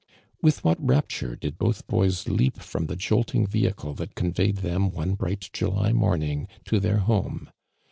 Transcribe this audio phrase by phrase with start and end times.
[0.41, 5.13] With what rapture did both boys leaj) from the jolting vehicle that conveyed them, one
[5.13, 7.51] bright July morning, to their home